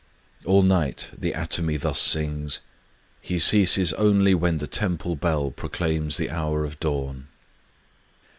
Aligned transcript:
All 0.47 0.63
night 0.63 1.11
the 1.15 1.35
atomy 1.35 1.77
thus 1.77 2.01
sings: 2.01 2.57
he 3.21 3.37
ceases 3.37 3.93
only 3.93 4.33
when 4.33 4.57
the 4.57 4.65
temple 4.65 5.15
bell 5.15 5.51
proclaims 5.51 6.17
the 6.17 6.31
hour 6.31 6.65
of 6.65 6.79
dawn. 6.79 7.27